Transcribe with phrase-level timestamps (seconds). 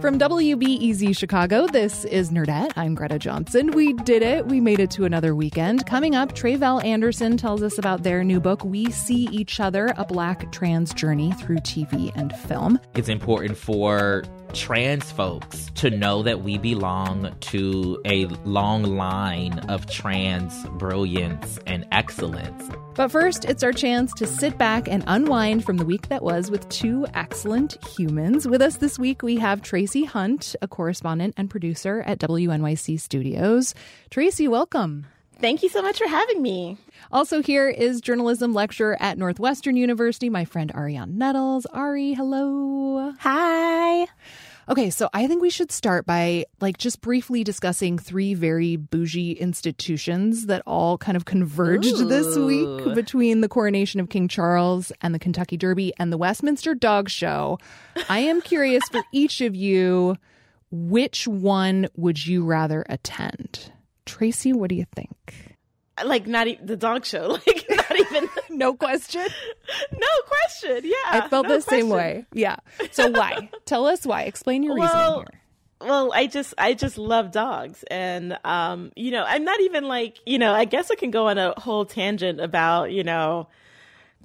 [0.00, 2.70] From WBEZ Chicago, this is Nerdette.
[2.76, 3.72] I'm Greta Johnson.
[3.72, 4.46] We did it.
[4.46, 5.86] We made it to another weekend.
[5.86, 10.04] Coming up, Tre'vell Anderson tells us about their new book, We See Each Other A
[10.04, 12.78] Black Trans Journey Through TV and Film.
[12.94, 14.22] It's important for
[14.54, 21.86] trans folks to know that we belong to a long line of trans brilliance and
[21.92, 22.70] excellence.
[22.94, 26.50] But first, it's our chance to sit back and unwind from the week that was
[26.50, 28.48] with two excellent humans.
[28.48, 33.74] With us this week, we have Tracie Hunte, a correspondent and producer at WNYC Studios.
[34.10, 35.06] Tracie, welcome.
[35.40, 36.76] Thank you so much for having me.
[37.12, 41.64] Also, here is journalism lecturer at Northwestern University, my friend Arionne Nettles.
[41.66, 43.14] Ari, hello.
[43.20, 44.08] Hi.
[44.68, 49.32] Okay, so I think we should start by like just briefly discussing three very bougie
[49.32, 52.06] institutions that all kind of converged Ooh.
[52.06, 56.74] this week between the coronation of King Charles and the Kentucky Derby and the Westminster
[56.74, 57.58] Dog Show.
[58.10, 60.16] I am curious for each of you,
[60.70, 63.72] which one would you rather attend?
[64.04, 65.56] Tracie, what do you think?
[66.04, 67.38] Like not e- the dog show.
[67.46, 69.26] Like not even No question.
[69.92, 70.82] no question.
[70.84, 70.94] Yeah.
[71.06, 72.26] I felt no the same way.
[72.32, 72.56] Yeah.
[72.90, 73.50] So why?
[73.64, 74.22] Tell us why.
[74.22, 75.40] Explain your Well, reasoning here.
[75.88, 80.18] Well, I just I just love dogs and um you know, I'm not even like,
[80.26, 83.48] you know, I guess I can go on a whole tangent about, you know,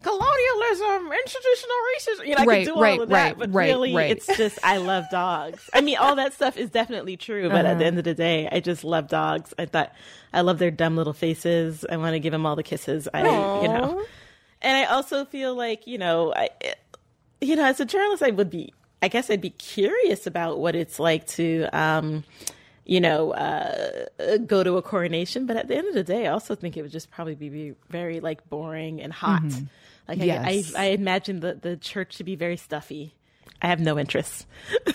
[0.04, 2.28] colonialism, institutional racism.
[2.28, 4.60] You know, I Right, can do right, all of that, right, but really it's just
[4.64, 5.70] I love dogs.
[5.74, 7.72] I mean, all that stuff is definitely true, but Uh-huh.
[7.74, 9.54] at the end of the day, I just love dogs.
[9.58, 9.94] I thought
[10.34, 11.86] I love their dumb little faces.
[11.90, 13.08] I want to give them all the kisses.
[13.14, 13.22] I,
[13.62, 14.04] you know.
[14.62, 16.50] And I also feel like, you know, I
[17.42, 20.76] you know, as a journalist I would be I guess I'd be curious about what
[20.76, 22.24] it's like to um
[22.86, 24.08] you know, uh,
[24.46, 26.82] go to a coronation, but at the end of the day, I also think it
[26.82, 29.42] would just probably be very like boring and hot.
[30.08, 30.74] Like Yes.
[30.76, 33.14] I, I, I imagine the the church to be very stuffy.
[33.62, 34.46] I have no interest.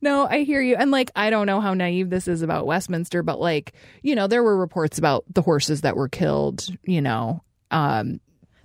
[0.00, 0.76] No, I hear you.
[0.76, 4.26] And like, I don't know how naive this is about Westminster, but like, you know,
[4.26, 8.20] there were reports about the horses that were killed, you know, um,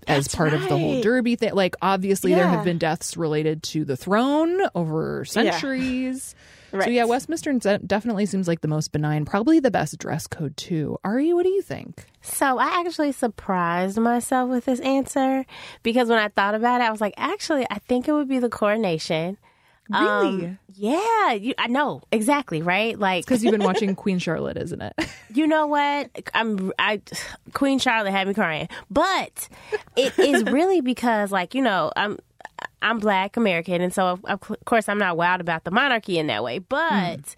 [0.08, 1.02] as That's part of the whole.
[1.02, 1.54] Derby thing.
[1.54, 6.36] Like, obviously, there have been deaths related to the throne over centuries.
[6.72, 6.92] So, Right.
[6.92, 11.00] yeah, Westminster definitely seems like the most benign, probably the best dress code, too.
[11.04, 12.06] Ari, what do you think?
[12.22, 15.48] So I actually surprised myself with this answer
[15.82, 18.38] because when I thought about it, I was like, actually, I think it would be
[18.38, 19.40] the coronation.
[19.92, 20.58] Um, Really?
[20.76, 22.98] yeah, you, I know exactly, right?
[22.98, 24.94] Like, Because you've been watching Queen Charlotte, isn't it?
[25.34, 26.10] you know what?
[26.34, 27.02] I'm I
[27.54, 29.50] Queen Charlotte had me crying, but
[29.96, 32.20] it is really because, like, you know, I'm
[32.82, 36.28] I'm Black American, and so of, of course I'm not wild about the monarchy in
[36.28, 36.60] that way.
[36.60, 37.36] But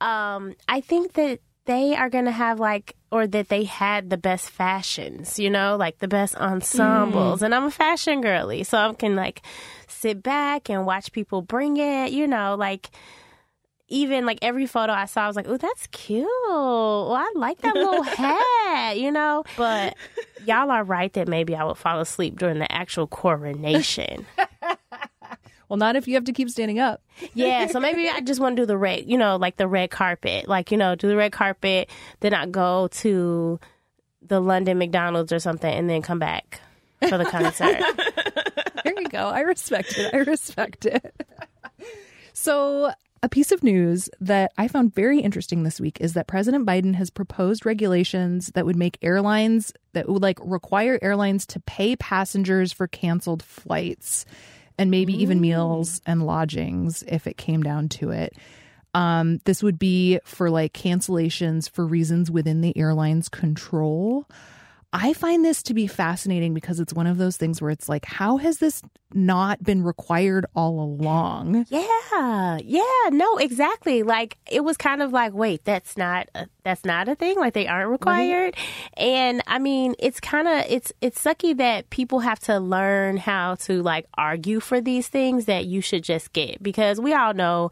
[0.00, 4.16] um, I think that they are going to have like, or that they had the
[4.16, 7.40] best fashions, you know, like the best ensembles.
[7.40, 7.44] Mm.
[7.44, 9.42] And I'm a fashion girly, so I can like
[9.86, 12.88] sit back and watch people bring it, you know, like
[13.88, 16.26] even like every photo I saw, I was like, "Oh, that's cute.
[16.48, 19.44] Well, I like that little hat," you know.
[19.56, 19.94] But
[20.46, 24.26] y'all are right that maybe I would fall asleep during the actual coronation.
[25.68, 27.02] well, not if you have to keep standing up.
[27.34, 29.90] yeah, so maybe I just want to do the red, you know, like the red
[29.90, 31.90] carpet, like you know, do the red carpet,
[32.20, 33.60] then I go to
[34.22, 36.60] the London McDonald's or something, and then come back
[37.08, 37.80] for the concert.
[38.84, 39.28] There you go.
[39.28, 40.14] I respect it.
[40.14, 41.14] I respect it.
[42.32, 42.92] So,
[43.22, 46.94] a piece of news that I found very interesting this week is that President Biden
[46.94, 52.72] has proposed regulations that would make airlines that would like require airlines to pay passengers
[52.72, 54.24] for canceled flights
[54.78, 58.36] and maybe even meals and lodgings if it came down to it.
[58.94, 64.26] Um, this would be for like cancellations for reasons within the airline's control.
[64.92, 68.06] I find this to be fascinating because it's one of those things where it's like,
[68.06, 68.80] how has this
[69.12, 71.66] not been required all along?
[71.68, 74.02] Yeah, yeah, no, exactly.
[74.02, 77.36] Like it was kind of like, wait, that's not a, that's not a thing.
[77.36, 78.56] Like they aren't required.
[78.96, 83.56] And I mean, it's kind of it's it's sucky that people have to learn how
[83.56, 87.70] to like argue for these things that you should just get because we all know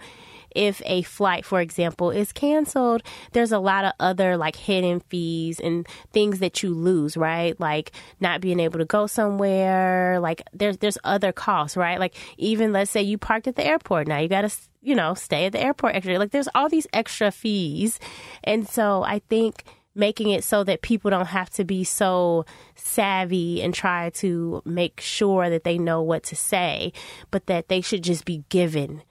[0.56, 5.61] if a flight, for example, is canceled, there's a lot of other like hidden fees
[5.61, 7.58] and things that you lose, right?
[7.61, 10.19] Like not being able to go somewhere.
[10.19, 12.00] Like there's there's other costs, right?
[12.00, 14.08] Like even let's say you parked at the airport.
[14.08, 16.19] Now you got to you know stay at the airport extra.
[16.19, 18.00] Like there's all these extra fees,
[18.43, 19.64] and so I think
[19.94, 22.44] making it so that people don't have to be so
[22.75, 26.93] savvy and try to make sure that they know what to say,
[27.31, 29.03] but that they should just be given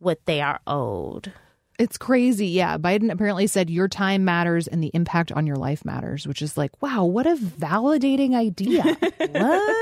[0.00, 1.32] what they are owed.
[1.78, 2.48] It's crazy.
[2.48, 2.76] Yeah.
[2.76, 6.58] Biden apparently said your time matters and the impact on your life matters, which is
[6.58, 8.82] like, wow, what a validating idea.
[9.16, 9.76] what?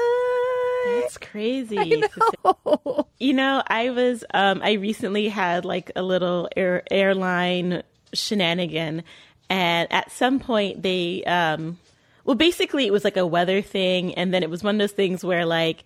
[1.00, 2.02] That's crazy.
[2.44, 3.06] Know.
[3.18, 7.82] You know, I was um I recently had like a little air, airline
[8.14, 9.02] shenanigan
[9.50, 11.78] and at some point they um
[12.24, 14.92] well basically it was like a weather thing and then it was one of those
[14.92, 15.84] things where like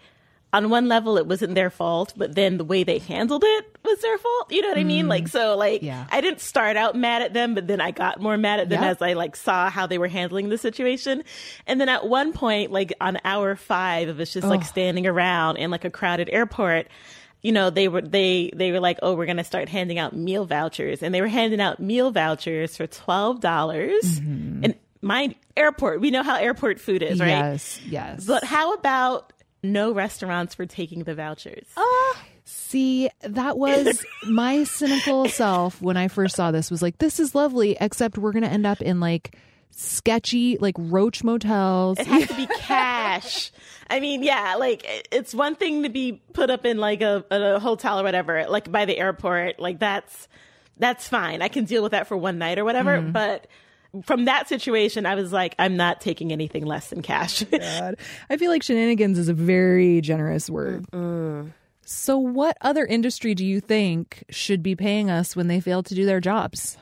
[0.53, 3.99] on one level it wasn't their fault but then the way they handled it was
[4.01, 5.09] their fault you know what i mean mm.
[5.09, 6.07] like so like Yeah.
[6.11, 8.83] i didn't start out mad at them but then i got more mad at them
[8.83, 8.91] Yeah.
[8.91, 11.25] as i like saw how they were handling the situation
[11.67, 15.57] and then at one point like on hour five of us just like standing around
[15.57, 16.89] in like a crowded airport
[17.41, 20.15] you know they were they they were like oh we're going to start handing out
[20.15, 24.65] meal vouchers and they were handing out meal vouchers for $12 mm-hmm.
[24.65, 27.81] and mind airport we know how airport food is right Yes.
[27.89, 28.25] Yes.
[28.27, 29.33] but how about
[29.63, 32.23] no restaurants for taking the vouchers Oh.
[32.45, 37.35] See, that was my cynical self when I first saw this was like, this is
[37.37, 39.37] lovely, except we're going to end up in like
[39.71, 41.99] sketchy, like roach motels.
[42.01, 43.53] it has to be cash
[43.91, 47.61] i mean yeah like it's one thing to be put up in like a, a
[47.61, 50.29] hotel or whatever like by the airport like that's
[50.79, 53.13] that's fine i can deal with that for one night or whatever mm-hmm.
[53.13, 53.47] but
[54.05, 57.97] from that situation i was like i'm not taking anything less than cash God.
[58.31, 60.87] I feel like shenanigans is a very generous word.
[61.85, 65.95] So, what other industry do you think should be paying us when they fail to
[65.95, 66.79] do their jobs?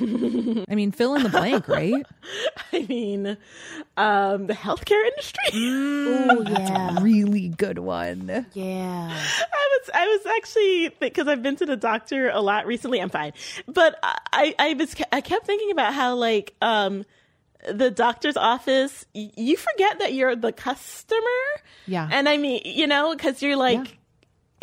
[0.68, 2.04] I mean, fill in the blank, right?
[2.72, 3.36] I mean,
[3.96, 5.44] um, the healthcare industry.
[5.54, 8.46] Oh yeah, Really good one.
[8.54, 9.08] yeah.
[9.12, 13.00] I was, I was actually because I've been to the doctor a lot recently.
[13.00, 13.32] I'm fine,
[13.68, 13.98] but
[14.32, 17.04] I, I was, I kept thinking about how like, um,
[17.70, 21.20] the doctor's office, y- you forget that you're the customer.
[21.86, 22.08] Yeah.
[22.10, 23.98] and I mean, you know, because you're like.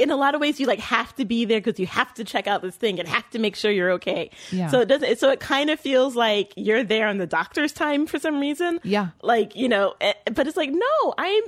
[0.01, 2.23] In a lot of ways, you like have to be there because you have to
[2.23, 4.31] check out this thing and have to make sure you're okay.
[4.51, 4.67] Yeah.
[4.67, 5.19] So it doesn't.
[5.19, 8.79] So it kind of feels like you're there on the doctor's time for some reason.
[8.83, 9.09] Yeah.
[9.21, 11.43] Like you know, eh, but it's like no, I'm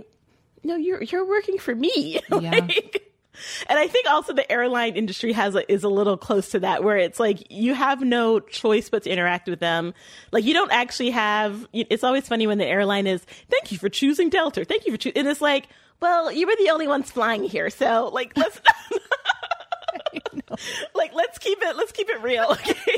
[0.64, 2.20] no, you're you're working for me.
[2.42, 2.52] Yeah.
[2.52, 3.10] Like,
[3.68, 6.84] and I think also the airline industry has a, is a little close to that,
[6.84, 9.94] where it's like you have no choice but to interact with them.
[10.32, 11.68] Like you don't actually have.
[11.74, 14.66] It's always funny when the airline is, "Thank you for choosing Delta.
[14.66, 15.68] Thank you for choosing," and it's like,
[16.04, 18.60] well, you were the only ones flying here, so like let's.
[20.94, 22.96] like let's keep it let's keep it real okay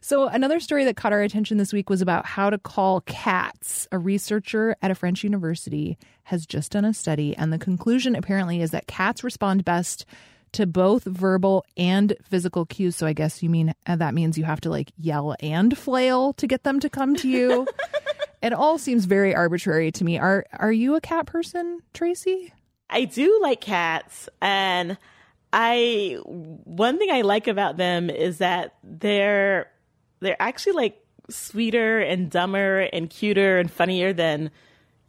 [0.00, 3.88] So, another story that caught our attention this week was about how to call cats.
[3.90, 8.60] A researcher at a French university has just done a study, and the conclusion apparently
[8.60, 10.04] is that cats respond best
[10.52, 12.96] to both verbal and physical cues.
[12.96, 16.34] So, I guess you mean uh, that means you have to like yell and flail
[16.34, 17.66] to get them to come to you.
[18.44, 20.18] it all seems very arbitrary to me.
[20.18, 22.52] Are are you a cat person, Tracie?
[22.90, 24.98] I do like cats and
[25.52, 29.70] I one thing I like about them is that they're
[30.20, 34.50] they're actually like sweeter and dumber and cuter and funnier than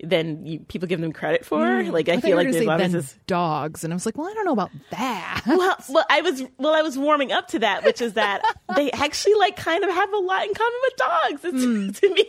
[0.04, 1.60] than you, people give them credit for.
[1.60, 1.92] Mm.
[1.92, 4.34] Like I, thought feel like there's say this dogs, and I was like, well, I
[4.34, 5.42] don't know about that.
[5.48, 8.42] well, well, I was well, I was warming up to that, which is that
[8.75, 11.46] they actually like kind of have a lot in common with dogs.
[11.46, 11.86] It's, hmm.
[11.96, 12.25] To me,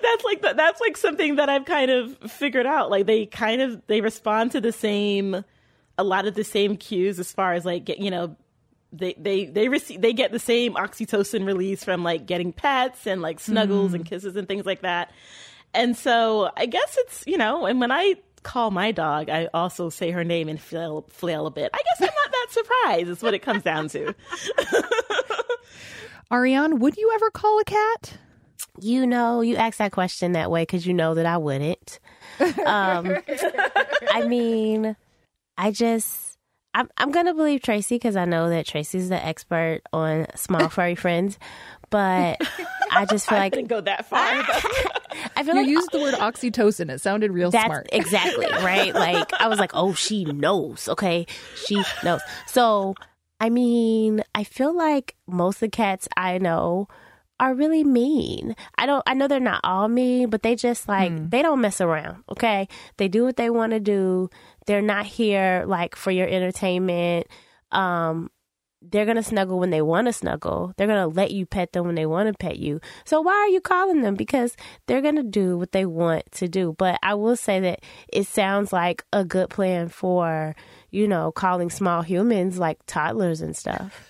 [0.00, 2.90] that's like the, that's like something that I've kind of figured out.
[2.90, 5.44] Like they kind of they respond to the same,
[5.98, 8.36] a lot of the same cues as far as like get you know.
[8.94, 13.22] They they they receive they get the same oxytocin release from like getting pets and
[13.22, 13.96] like snuggles hmm.
[13.96, 15.10] and kisses and things like that,
[15.74, 19.88] and so I guess it's you know and when I call my dog, I also
[19.88, 21.70] say her name and flail flail a bit.
[21.72, 23.08] I guess I'm not that surprised.
[23.08, 24.14] Is what it comes down to.
[26.32, 28.18] Arionne, would you ever call a cat?
[28.80, 32.00] You know, you ask that question that way because you know that I wouldn't.
[32.40, 33.18] Um,
[34.10, 34.96] I mean,
[35.58, 36.38] I just,
[36.72, 40.70] I'm, I'm going to believe Tracie because I know that Tracie's the expert on small
[40.70, 41.38] furry friends.
[41.92, 42.40] But
[42.90, 44.18] I just feel I like didn't go that far.
[45.36, 46.90] I feel You like used the word oxytocin.
[46.90, 47.88] It sounded real That's smart.
[47.92, 48.92] exactly right.
[48.94, 50.88] Like I was like, oh, she knows.
[50.88, 52.20] Okay, she knows.
[52.46, 52.94] So
[53.40, 56.88] I mean, I feel like most of the cats I know
[57.40, 58.54] are really mean.
[58.78, 59.02] I don't.
[59.06, 62.22] I know they're not all mean, but they just like they don't mess around.
[62.30, 62.68] Okay,
[62.98, 64.30] they do what they want to do.
[64.66, 67.26] They're not here like for your entertainment.
[67.72, 68.30] Um,
[68.90, 70.72] they're going to snuggle when they want to snuggle.
[70.76, 72.80] They're going to let you pet them when they want to pet you.
[73.04, 74.14] So why are you calling them?
[74.14, 76.74] Because they're going to do what they want to do.
[76.76, 77.80] But I will say that
[78.12, 80.54] it sounds like a good plan for,
[80.90, 84.08] you know, calling small humans like toddlers and stuff.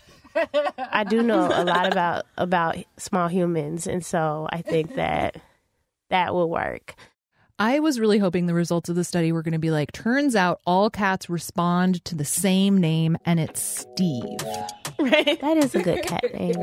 [0.78, 5.36] I do know a lot about about small humans and so I think that
[6.08, 6.94] that will work.
[7.62, 10.34] I was really hoping the results of the study were going to be like, turns
[10.34, 14.40] out all cats respond to the same name and it's Steve.
[14.98, 15.40] Right.
[15.40, 16.56] That is a good cat name.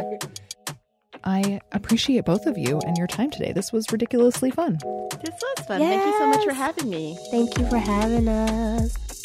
[1.23, 3.53] I appreciate both of you and your time today.
[3.53, 4.77] This was ridiculously fun.
[5.23, 5.79] This was fun.
[5.79, 7.17] Thank you so much for having me.
[7.31, 9.23] Thank you for having us.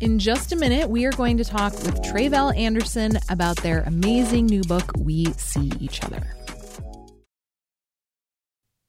[0.00, 4.46] In just a minute, we are going to talk with Tre'vell Anderson about their amazing
[4.46, 6.34] new book, We See Each Other.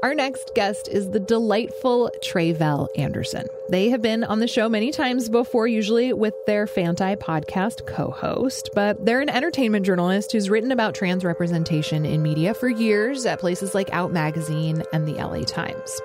[0.00, 3.48] Our next guest is the delightful Tre'vell Anderson.
[3.68, 8.12] They have been on the show many times before, usually with their Fanti podcast co
[8.12, 13.26] host, but they're an entertainment journalist who's written about trans representation in media for years
[13.26, 16.00] at places like Out Magazine and the LA Times.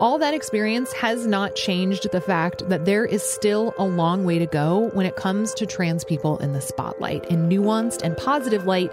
[0.00, 4.38] All that experience has not changed the fact that there is still a long way
[4.38, 8.66] to go when it comes to trans people in the spotlight, in nuanced and positive
[8.66, 8.92] light,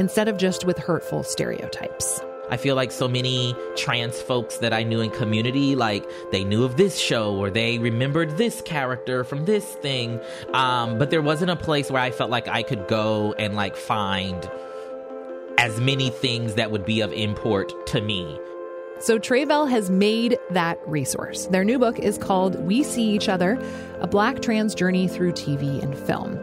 [0.00, 2.20] instead of just with hurtful stereotypes.
[2.50, 6.64] I feel like so many trans folks that I knew in community, like they knew
[6.64, 10.20] of this show or they remembered this character from this thing.
[10.54, 13.76] Um, but there wasn't a place where I felt like I could go and like
[13.76, 14.50] find
[15.58, 18.38] as many things that would be of import to me.
[19.00, 21.46] So Tre'vell has made that resource.
[21.46, 23.56] Their new book is called We See Each Other
[24.00, 26.40] A Black Trans Journey Through TV and Film.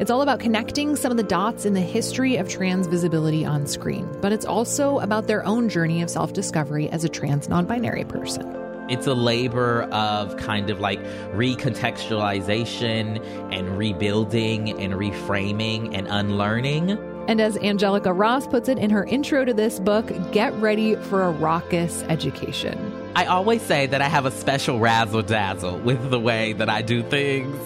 [0.00, 3.64] It's all about connecting some of the dots in the history of trans visibility on
[3.64, 7.64] screen, but it's also about their own journey of self discovery as a trans non
[7.64, 8.44] binary person.
[8.88, 11.00] It's a labor of kind of like
[11.32, 16.98] recontextualization and rebuilding and reframing and unlearning.
[17.28, 21.22] And as Angelica Ross puts it in her intro to this book, get ready for
[21.22, 22.93] a raucous education.
[23.16, 26.82] I always say that I have a special razzle dazzle with the way that I
[26.82, 27.56] do things.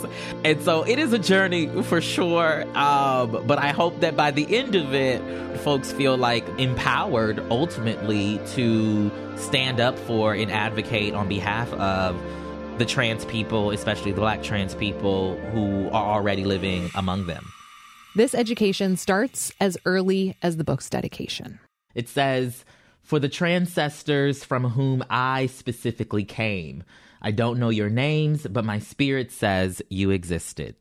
[0.45, 2.65] And so it is a journey for sure.
[2.77, 5.23] Um, but I hope that by the end of it,
[5.61, 12.21] folks feel like empowered ultimately to stand up for and advocate on behalf of
[12.77, 17.51] the trans people, especially the black trans people who are already living among them.
[18.15, 21.59] This education starts as early as the book's dedication.
[21.95, 22.65] It says,
[23.09, 26.85] For the transcestors from whom I specifically came,
[27.23, 30.77] I don't know your names, but my spirit says you existed.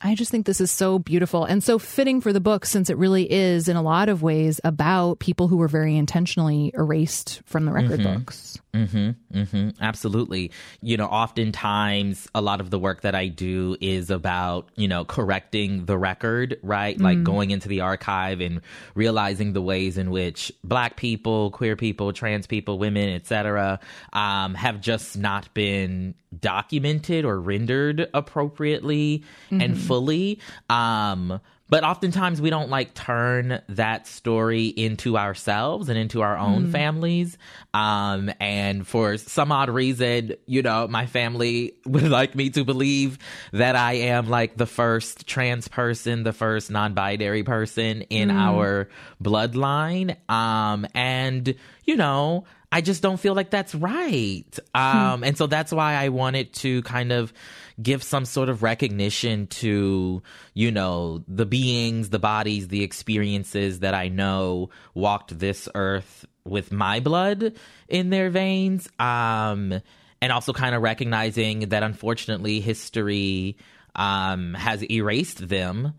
[0.00, 2.98] I just think this is so beautiful and so fitting for the book since it
[2.98, 7.64] really is, in a lot of ways, about people who were very intentionally erased from
[7.64, 8.14] the record Mm-hmm.
[8.18, 8.58] books.
[8.74, 9.38] Mm-hmm.
[9.38, 9.68] Mm-hmm.
[9.80, 10.50] Absolutely.
[10.82, 15.04] You know, oftentimes a lot of the work that I do is about, you know,
[15.04, 17.00] correcting the record, right?
[17.00, 18.60] Like going into the archive and
[18.96, 23.78] realizing the ways in which black people, queer people, trans people, women, etc.,
[24.12, 30.40] um, have just not been documented or rendered appropriately and fully.
[30.68, 36.70] Um, but oftentimes we don't like turn that story into ourselves and into our own
[36.70, 37.38] families.
[37.72, 43.18] Um, and for some odd reason, you know, my family would like me to believe
[43.52, 48.88] that I am like the first trans person, the first non-binary person in our
[49.22, 50.16] bloodline.
[50.30, 51.54] Um, and
[51.86, 54.58] you know, I just don't feel like that's right.
[54.74, 57.32] Um, and so that's why I wanted to kind of
[57.80, 63.94] give some sort of recognition to, you know, the beings, the bodies, the experiences that
[63.94, 67.54] I know walked this earth with my blood
[67.86, 68.88] in their veins.
[68.98, 69.80] Um,
[70.20, 73.56] and also kind of recognizing that unfortunately history
[73.94, 75.94] um, has erased them.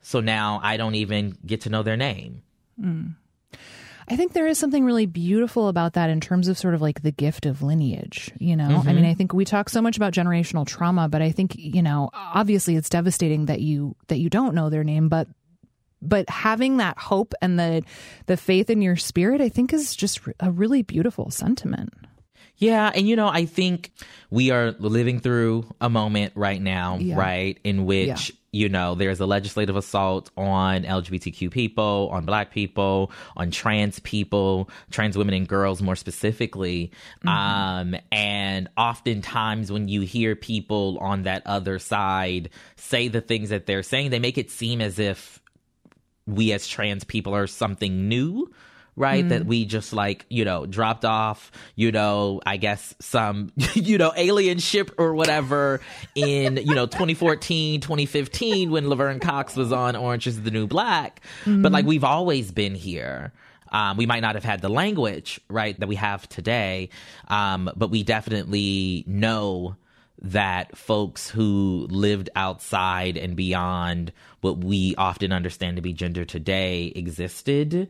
[0.00, 2.40] So now I don't even get to know their name.
[4.08, 7.02] I think there is something really beautiful about that in terms of sort of like
[7.02, 8.64] the gift of lineage, you know?
[8.64, 9.06] I mean, mm-hmm.
[9.06, 12.76] I think we talk so much about generational trauma, but I think, you know, obviously
[12.76, 15.28] it's devastating that you that you don't know their name, but
[16.02, 17.82] but having that hope and the
[18.26, 21.94] the faith in your spirit, I think is just a really beautiful sentiment.
[22.56, 23.90] Yeah, and you know, I think
[24.30, 27.16] we are living through a moment right now, Yeah.
[27.16, 28.36] right, in which Yeah.
[28.54, 34.70] You know there's a legislative assault on LGBTQ people, on Black people, on trans people,
[34.90, 36.92] trans women and girls more specifically.
[37.26, 43.66] Um, and oftentimes when you hear people on that other side say the things that
[43.66, 45.42] they're saying, they make it seem as if
[46.26, 48.50] we as trans people are something new
[48.96, 49.28] right?
[49.28, 54.12] That we just like you know dropped off you know i guess some you know
[54.16, 55.80] alien ship or whatever
[56.14, 61.20] in you know 2014 2015 when laverne cox was on orange is the new black.
[61.62, 63.32] But like we've always been here.
[63.70, 66.90] Um, we might not have had the language right that we have today.
[67.28, 69.76] Um, but we definitely know
[70.22, 76.92] that folks who lived outside and beyond what we often understand to be gender today
[76.94, 77.88] existed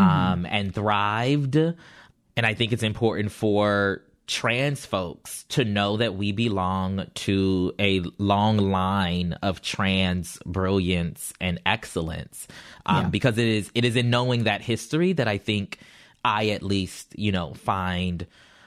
[0.00, 1.56] um, and thrived.
[1.56, 8.00] And I think it's important for trans folks to know that we belong to a
[8.18, 12.48] long line of trans brilliance and excellence.
[12.86, 15.78] Um, because it is it is in knowing that history that I think
[16.24, 18.26] I at least you know find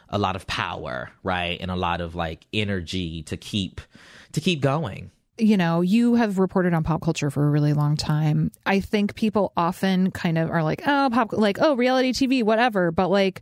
[0.10, 1.58] a lot of power right?
[1.60, 3.82] And a lot of like energy to keep
[4.34, 7.96] to keep going you know, you have reported on pop culture for a really long
[7.96, 8.52] time.
[8.66, 12.92] I think people often kind of are like, oh, pop, like, oh, reality TV, whatever.
[12.92, 13.42] But like,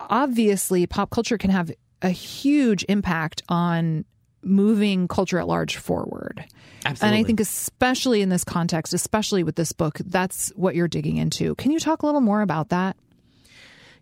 [0.00, 1.70] obviously, pop culture can have
[2.02, 4.04] a huge impact on
[4.42, 6.44] moving culture at large forward.
[6.84, 7.16] Absolutely.
[7.16, 11.16] And I think, especially in this context, especially with this book, that's what you're digging
[11.16, 11.54] into.
[11.54, 12.96] Can you talk a little more about that?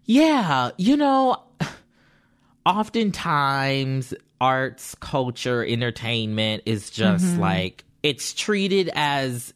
[0.06, 1.42] Yeah, you know,
[2.66, 7.40] oftentimes arts, culture, entertainment is just mm-hmm.
[7.40, 9.52] like it's treated as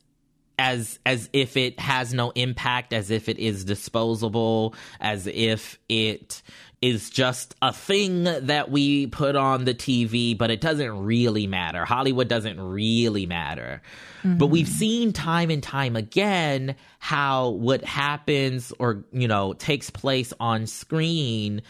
[0.59, 6.43] as as if it has no impact, as if it is disposable, as if it
[6.83, 11.87] is just a thing that we put on the TV, but it doesn't really matter.
[11.87, 13.81] Hollywood doesn't really matter.
[14.23, 14.75] But we've mm-hmm.
[14.77, 21.63] seen time and time again how what happens or, you know, takes place on screen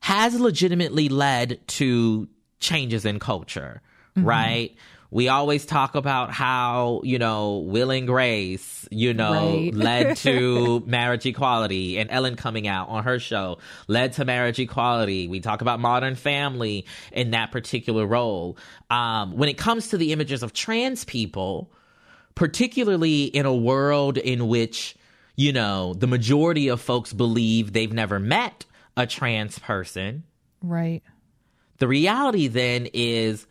[0.00, 2.28] has legitimately led to
[2.60, 3.82] changes in culture,
[4.16, 4.74] right?
[5.12, 9.74] We always talk about how, you know, Will and Grace, you know, Right.
[9.74, 15.26] led to marriage equality and Ellen coming out on her show led to marriage equality.
[15.26, 18.56] We talk about modern family in that particular role.
[18.88, 21.72] Um, when it comes to the images of trans people,
[22.36, 24.96] particularly in a world in which,
[25.34, 28.64] you know, the majority of folks believe they've never met
[28.96, 30.22] a trans person,
[30.62, 31.02] Right.
[31.80, 33.46] The reality then is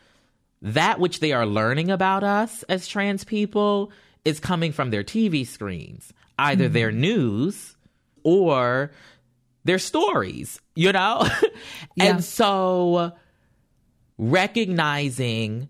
[0.61, 3.91] that which they are learning about us as trans people
[4.23, 6.73] is coming from their TV screens, either mm-hmm.
[6.73, 7.75] their news
[8.23, 8.91] or
[9.65, 11.27] their stories, you know?
[11.95, 12.05] Yeah.
[12.05, 13.13] And so
[14.17, 15.69] recognizing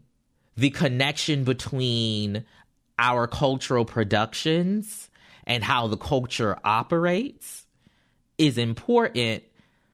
[0.58, 2.46] the connection between
[3.00, 5.10] our cultural productions
[5.48, 7.66] and how the culture operates
[8.38, 9.44] is important.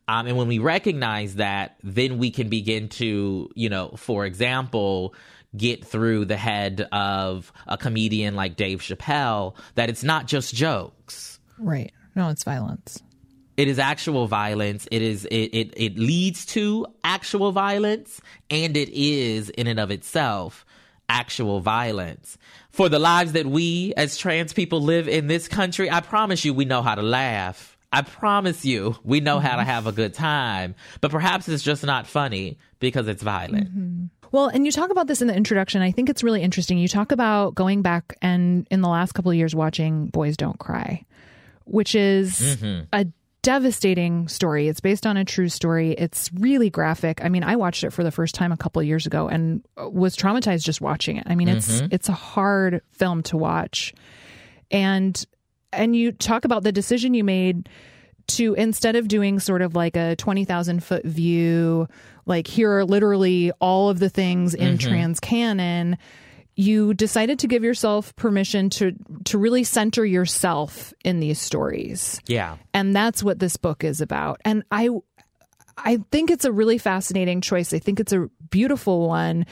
[0.08, 5.16] Um, and when we recognize that, then we can begin to, you know, for example,
[5.58, 11.40] get through the head of a comedian like Dave Chappelle that it's not just jokes.
[11.58, 11.92] Right.
[12.16, 13.02] No, it's violence.
[13.58, 14.88] It is actual violence.
[14.92, 19.92] It is it, it it leads to actual violence, and it is in and of
[19.92, 20.66] itself
[21.08, 22.38] actual violence.
[22.72, 26.54] For the lives that we as trans people live in this country, I promise you
[26.54, 27.75] we know how to laugh.
[27.96, 29.70] I promise you we know how to mm-hmm.
[29.70, 30.76] have a good time.
[31.00, 33.70] But perhaps it's just not funny because it's violent.
[33.70, 34.06] Mm-hmm.
[34.34, 35.82] Well, and you talk about this in the introduction.
[35.82, 36.78] I think it's really interesting.
[36.78, 40.60] You talk about going back and in the last couple of years watching Boys Don't
[40.60, 41.06] Cry,
[41.64, 42.84] which is mm-hmm.
[42.92, 43.08] a
[43.44, 44.68] devastating story.
[44.68, 45.92] It's based on a true story.
[45.92, 47.24] It's really graphic.
[47.24, 49.64] I mean, I watched it for the first time a couple of years ago and
[49.78, 51.28] was traumatized just watching it.
[51.28, 53.94] I mean, it's it's a hard film to watch.
[54.72, 55.24] And
[55.76, 57.70] and you talk about the decision you made
[58.28, 61.88] to instead of doing sort of like a 20,000 foot view,
[62.26, 64.90] like here are literally all of the things in mm-hmm.
[64.90, 65.98] trans canon,
[66.56, 68.94] you decided to give yourself permission to
[69.26, 72.20] to really center yourself in these stories.
[72.28, 72.58] Yeah.
[72.74, 74.42] And that's what this book is about.
[74.46, 74.90] And I
[75.78, 77.74] I think it's a really fascinating choice.
[77.74, 79.46] I think it's a beautiful one.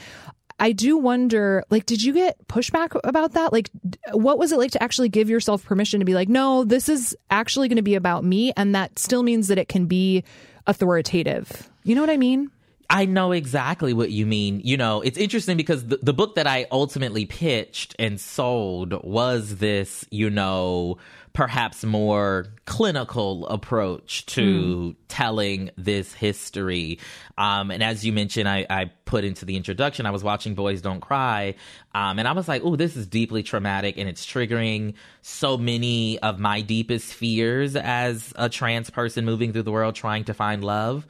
[0.58, 3.52] I do wonder, like, did you get pushback about that?
[3.52, 3.70] Like,
[4.12, 7.16] what was it like to actually give yourself permission to be like, no, this is
[7.30, 10.22] actually going to be about me, and that still means that it can be
[10.66, 11.68] authoritative.
[11.82, 12.50] You know what I mean?
[12.88, 14.60] I know exactly what you mean.
[14.62, 19.56] You know, it's interesting because the, the book that I ultimately pitched and sold was
[19.56, 20.98] this, you know,
[21.34, 24.96] perhaps more clinical approach to mm.
[25.08, 27.00] telling this history.
[27.36, 30.80] Um, and as you mentioned, I, I, put into the introduction, I was watching Boys
[30.80, 31.56] Don't Cry,
[31.92, 36.18] um, and I was like, oh, this is deeply traumatic and it's triggering so many
[36.20, 40.64] of my deepest fears as a trans person moving through the world trying to find
[40.64, 41.06] love.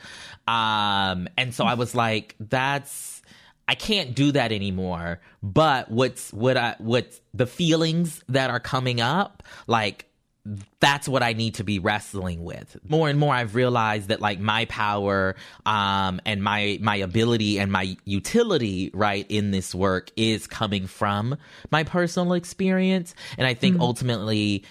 [0.49, 3.23] Um, and so I was like, that's.
[3.67, 5.23] I can't do that anymore.
[5.43, 10.05] But what's what I what the feelings that are coming up, like
[10.79, 12.77] that's what I need to be wrestling with.
[12.87, 17.73] More and more I've realized that like my power um and my my ability and
[17.73, 21.37] my utility right in this work is coming from
[21.71, 23.83] my personal experience and I think mm-hmm.
[23.83, 24.65] ultimately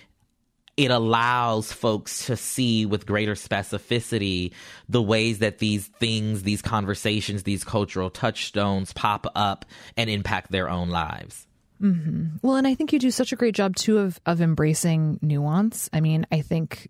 [0.76, 4.54] it allows folks to see with greater specificity
[4.90, 10.70] the ways that these things, these conversations, these cultural touchstones pop up and impact their
[10.70, 11.46] own lives.
[11.84, 12.38] Mm-hmm.
[12.42, 15.90] Well, and I think you do such a great job too of of embracing nuance.
[15.92, 16.90] I mean, I think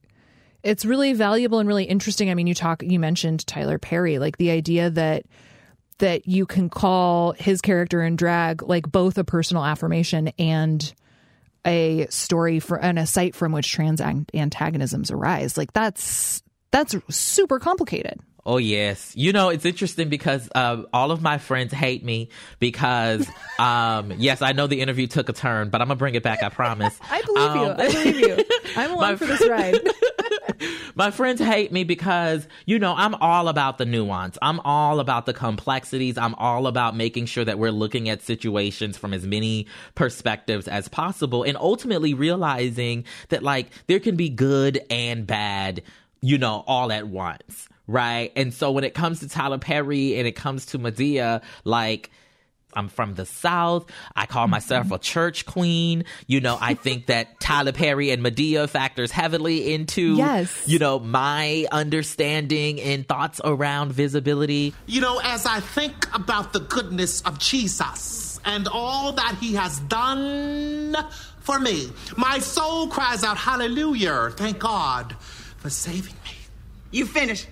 [0.61, 2.29] it's really valuable and really interesting.
[2.29, 5.25] I mean, you talk, you mentioned Tyler Perry, like the idea that
[5.97, 10.93] that you can call his character in drag like both a personal affirmation and
[11.65, 15.57] a story for and a site from which trans antagonisms arise.
[15.57, 18.19] Like that's that's super complicated.
[18.45, 22.27] Oh yes, you know it's interesting because uh, all of my friends hate me
[22.59, 23.25] because
[23.59, 26.43] um, yes, I know the interview took a turn, but I'm gonna bring it back.
[26.43, 26.99] I promise.
[27.09, 27.71] I believe um, you.
[27.71, 28.45] I believe you.
[28.75, 29.79] I'm along for this ride.
[30.95, 34.37] my friends hate me because you know I'm all about the nuance.
[34.41, 36.17] I'm all about the complexities.
[36.17, 40.89] I'm all about making sure that we're looking at situations from as many perspectives as
[40.89, 45.81] possible, and ultimately realizing that like there can be good and bad
[46.25, 48.31] you know, all at once right?
[48.35, 52.11] And so when it comes to Tyler Perry and it comes to Madea, like,
[52.75, 53.85] I'm from the South.
[54.15, 56.05] I call myself a church queen.
[56.27, 60.63] You know, I think that Tyler Perry and Madea factors heavily into, yes.
[60.67, 64.73] you know, my understanding and thoughts around visibility.
[64.87, 69.79] You know, as I think about the goodness of Jesus and all that he has
[69.81, 70.95] done
[71.39, 74.31] for me, my soul cries out, Hallelujah.
[74.35, 75.15] Thank God
[75.57, 76.31] for saving me.
[76.91, 77.47] You finished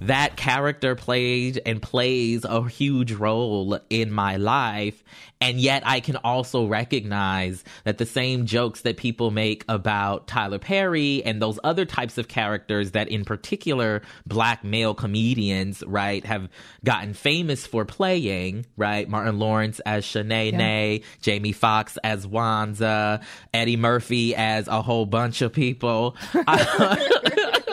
[0.00, 5.02] that character played and plays a huge role in my life.
[5.40, 10.58] And yet I can also recognize that the same jokes that people make about Tyler
[10.58, 16.48] Perry and those other types of characters that in particular black male comedians, right, have
[16.84, 19.08] gotten famous for playing, right?
[19.08, 21.04] Martin Lawrence as Shanae yeah.
[21.20, 23.20] Jamie Foxx as Wanda,
[23.52, 26.16] Eddie Murphy as a whole bunch of people.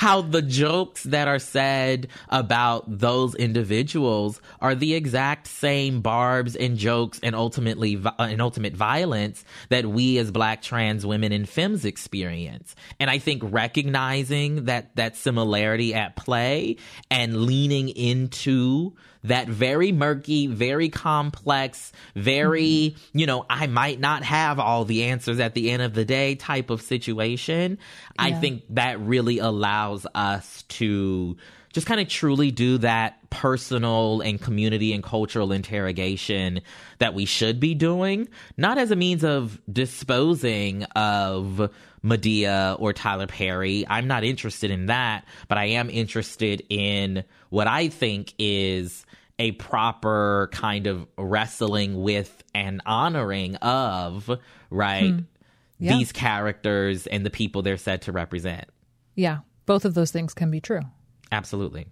[0.00, 6.78] how the jokes that are said about those individuals are the exact same barbs and
[6.78, 11.84] jokes and ultimately uh, and ultimate violence that we as black trans women and femmes
[11.84, 12.74] experience.
[12.98, 16.78] And I think recognizing that that similarity at play
[17.10, 23.18] and leaning into that very murky, very complex, very, mm-hmm.
[23.18, 26.34] you know, I might not have all the answers at the end of the day
[26.34, 27.78] type of situation.
[28.16, 28.22] Yeah.
[28.24, 31.36] I think that really allows us to
[31.72, 36.60] just kind of truly do that personal and community and cultural interrogation
[36.98, 41.70] that we should be doing, not as a means of disposing of
[42.04, 43.84] Madea or Tyler Perry.
[43.88, 49.04] I'm not interested in that, but I am interested in what I think is
[49.38, 54.30] a proper kind of wrestling with and honoring of
[54.70, 55.20] right hmm.
[55.78, 55.96] yeah.
[55.96, 58.66] these characters and the people they're said to represent.
[59.14, 60.82] Yeah, both of those things can be true.
[61.32, 61.86] Absolutely.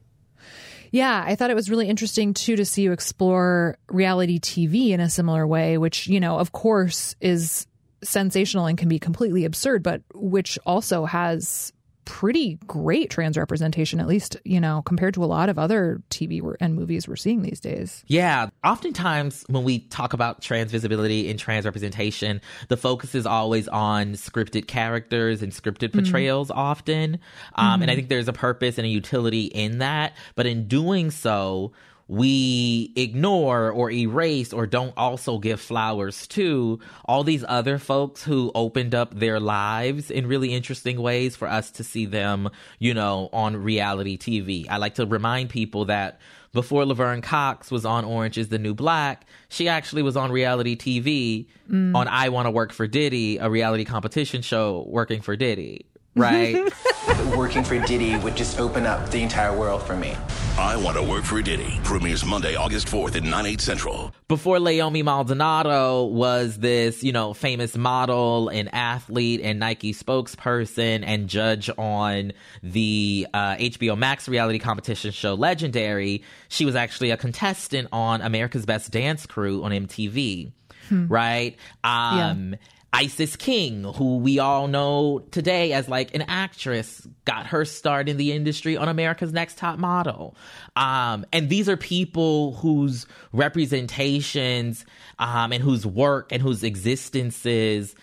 [0.91, 5.01] Yeah, I thought it was really interesting too to see you explore reality TV in
[5.01, 7.67] a similar way, which, you know, of course is
[8.03, 11.73] sensational and can be completely absurd, but which also has
[12.09, 16.41] pretty great trans representation, at least, you know, compared to a lot of other TV
[16.59, 18.03] and movies we're seeing these days.
[18.07, 18.49] Yeah.
[18.65, 24.15] Oftentimes, when we talk about trans visibility and trans representation, the focus is always on
[24.15, 26.01] scripted characters and scripted mm-hmm.
[26.01, 26.59] portrayals mm-hmm.
[26.59, 27.19] often.
[27.57, 27.83] Um, mm-hmm.
[27.83, 30.17] And I think there's a purpose and a utility in that.
[30.35, 31.73] But in doing so,
[32.09, 38.51] we ignore or erase or don't also give flowers to all these other folks who
[38.55, 43.29] opened up their lives in really interesting ways for us to see them, you know,
[43.33, 44.67] on reality TV.
[44.71, 46.19] I like to remind people that
[46.53, 50.77] before Laverne Cox was on Orange is the New Black, she actually was on reality
[50.77, 51.95] TV mm.
[51.95, 56.57] on I Want to Work for Diddy, a reality competition show working for Diddy right?
[57.37, 60.17] Working for Diddy would just open up the entire world for me.
[60.59, 64.13] I Want to Work for Diddy premieres Monday, August 4th at 9, 8 central.
[64.27, 71.29] Before Leiomy Maldonado was this, you know, famous model and athlete and Nike spokesperson and
[71.29, 72.33] judge on
[72.65, 78.67] the uh, HBO Max reality competition show Legendary, she was actually a contestant on America's
[78.67, 80.51] Best Dance Crew on MTV,
[80.91, 81.57] right?
[81.85, 82.57] Um, Yeah.
[82.93, 88.17] Isis King, who we all know today as like an actress, got her start in
[88.17, 90.35] the industry on America's Next Top Model.
[90.75, 94.87] Um, and these are people whose representations
[95.19, 97.95] um, and whose work and whose existences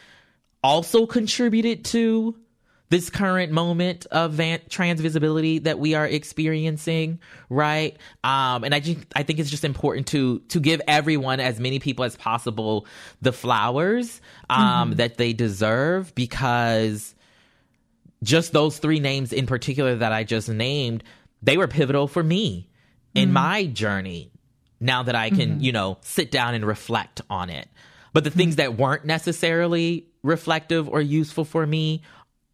[0.63, 2.36] also contributed to
[2.89, 7.19] this current moment of van- trans visibility that we are experiencing,
[7.50, 7.98] right?
[8.24, 11.80] Um, and I just, I think it's just important to to give everyone, as many
[11.80, 12.86] people as possible,
[13.21, 17.15] the flowers um, that they deserve, because
[18.24, 21.04] just those three names in particular that I just named,
[21.41, 22.69] they were pivotal for me
[23.13, 24.32] in my journey.
[24.80, 27.67] Now that I can, you know, sit down and reflect on it.
[28.13, 32.02] But the things that weren't necessarily reflective or useful for me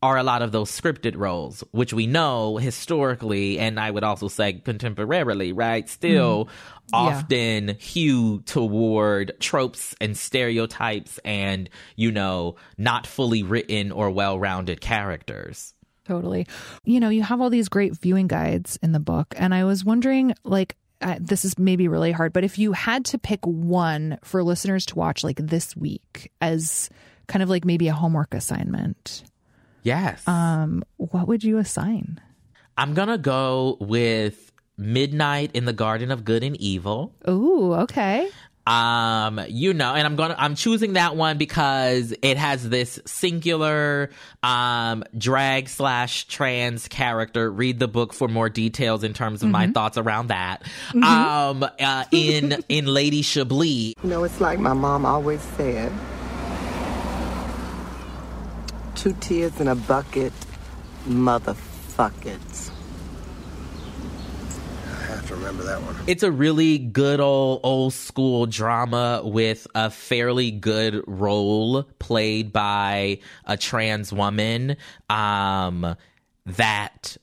[0.02, 4.28] are a lot of those scripted roles, which we know historically, and I would also
[4.28, 5.88] say contemporarily, right?
[5.88, 6.50] Still
[6.92, 14.82] often hew toward tropes and stereotypes and, you know, not fully written or well rounded
[14.82, 15.74] characters.
[16.06, 16.48] Totally.
[16.84, 19.86] You know, you have all these great viewing guides in the book, and I was
[19.86, 24.20] wondering, like, uh, this is maybe really hard, but if you had to pick one
[24.24, 26.90] for listeners to watch, like this week, as
[27.28, 29.24] kind of like maybe a homework assignment,
[29.84, 30.28] Yes.
[30.28, 32.20] um, what would you assign?
[32.78, 37.14] I'm gonna go with Midnight in the Garden of Good and Evil.
[37.28, 38.30] Ooh, okay.
[38.66, 44.12] Um, you know, and I'm gonna I'm choosing that one because it has this singular
[44.44, 47.52] um drag slash trans character.
[47.52, 50.64] Read the book for more details in terms of my thoughts around that.
[50.94, 55.92] Um, uh, in in Lady Chablis, You know, it's like my mom always said
[59.02, 60.32] two tears in a bucket,
[61.08, 62.70] motherfuckers.
[64.86, 65.96] I have to remember that one.
[66.06, 73.18] it's a really good old old school drama with a fairly good role played by
[73.46, 74.78] a trans woman
[75.10, 75.96] um
[76.46, 77.18] that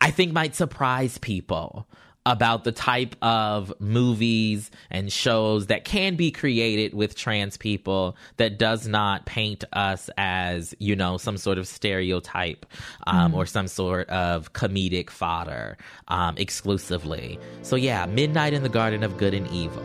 [0.00, 1.88] I think might surprise people
[2.26, 8.58] about the type of movies and shows that can be created with trans people that
[8.58, 12.64] does not paint us as, you know, some sort of stereotype
[13.06, 15.76] um, or some sort of comedic fodder
[16.08, 17.38] um, exclusively.
[17.62, 19.84] So, yeah, Midnight in the Garden of Good and Evil.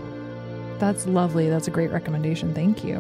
[0.79, 1.49] That's lovely.
[1.49, 2.53] That's a great recommendation.
[2.53, 2.99] Thank you.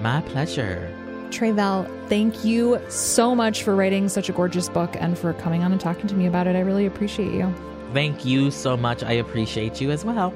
[0.00, 0.92] My pleasure.
[1.30, 5.72] Tre'vell, thank you so much for writing such a gorgeous book and for coming on
[5.72, 6.54] and talking to me about it.
[6.56, 7.54] I really appreciate you.
[7.94, 9.04] Thank you so much.
[9.04, 10.34] I appreciate you as well.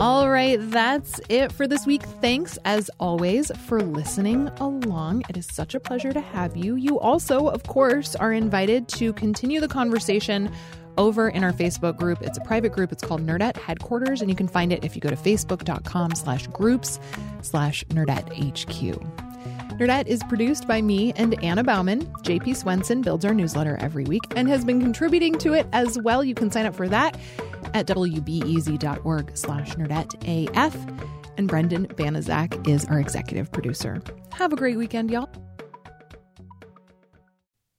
[0.00, 2.02] All right, that's it for this week.
[2.20, 5.24] Thanks, as always, for listening along.
[5.28, 6.76] It is such a pleasure to have you.
[6.76, 10.52] You also, of course, are invited to continue the conversation
[10.96, 12.22] over in our Facebook group.
[12.22, 12.92] It's a private group.
[12.92, 16.46] It's called Nerdette Headquarters, and you can find it if you go to facebook.com slash
[16.48, 16.98] groups
[17.42, 19.00] slash Nerdette HQ.
[19.78, 22.06] Nerdette is produced by me and Anna Bauman.
[22.22, 26.22] JP Swenson builds our newsletter every week and has been contributing to it as well.
[26.22, 27.18] You can sign up for that
[27.74, 31.10] at wbez.org slash nerdetteaf.
[31.36, 34.00] And Brendan Banaszak is our executive producer.
[34.32, 35.28] Have a great weekend, y'all.